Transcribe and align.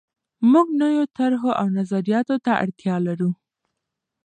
موږ 0.51 0.67
نویو 0.81 1.05
طرحو 1.17 1.49
او 1.59 1.67
نظریاتو 1.77 2.35
ته 2.45 2.51
اړتیا 2.63 2.95
لرو. 3.07 3.29